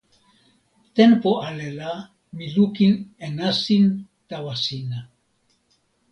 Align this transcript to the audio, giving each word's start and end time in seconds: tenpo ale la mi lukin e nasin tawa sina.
tenpo 0.95 1.31
ale 1.47 1.67
la 1.79 1.91
mi 2.35 2.45
lukin 2.55 2.93
e 3.25 3.27
nasin 3.37 3.83
tawa 4.29 4.53
sina. 4.63 4.99